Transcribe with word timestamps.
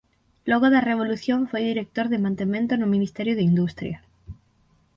Logo 0.49 0.67
da 0.73 0.85
Revolución 0.89 1.39
foi 1.51 1.61
director 1.71 2.05
de 2.09 2.23
Mantemento 2.25 2.73
no 2.77 2.91
Ministerio 2.95 3.33
de 3.37 3.45
Industria. 3.51 3.97